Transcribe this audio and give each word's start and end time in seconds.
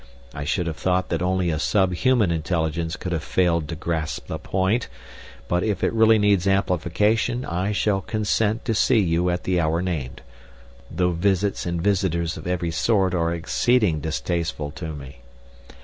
I 0.33 0.45
should 0.45 0.65
have 0.65 0.77
thought 0.77 1.09
that 1.09 1.21
only 1.21 1.51
a 1.51 1.59
sub 1.59 1.93
human 1.93 2.31
intelligence 2.31 2.95
could 2.95 3.11
have 3.11 3.21
failed 3.23 3.67
to 3.69 3.75
grasp 3.75 4.25
the 4.25 4.39
point, 4.39 4.87
but 5.47 5.61
if 5.61 5.83
it 5.83 5.93
really 5.93 6.17
needs 6.17 6.47
amplification 6.47 7.45
I 7.45 7.71
shall 7.71 8.01
consent 8.01 8.65
to 8.65 8.73
see 8.73 8.97
you 8.99 9.29
at 9.29 9.43
the 9.43 9.59
hour 9.59 9.79
named, 9.79 10.21
though 10.89 11.11
visits 11.11 11.67
and 11.67 11.79
visitors 11.79 12.35
of 12.35 12.47
every 12.47 12.71
sort 12.71 13.13
are 13.13 13.31
exceeding 13.31 13.99
distasteful 13.99 14.71
to 14.71 14.93
me. 14.95 15.17